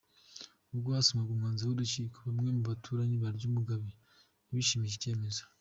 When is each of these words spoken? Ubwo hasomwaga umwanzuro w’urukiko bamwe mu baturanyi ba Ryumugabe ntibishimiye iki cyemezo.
Ubwo 0.73 0.89
hasomwaga 0.97 1.31
umwanzuro 1.33 1.67
w’urukiko 1.69 2.17
bamwe 2.27 2.49
mu 2.57 2.63
baturanyi 2.69 3.15
ba 3.23 3.29
Ryumugabe 3.37 3.89
ntibishimiye 4.45 4.89
iki 4.89 5.03
cyemezo. 5.03 5.43